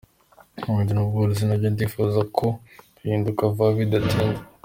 [0.65, 2.45] Ubuhinzi n’ubworozi nabyo ndifuza ko
[3.01, 4.39] bihinduka vuba bidatinze.